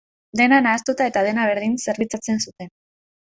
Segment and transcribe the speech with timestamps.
[0.39, 2.73] Dena nahastuta eta dena berdin zerbitzatzen zuten.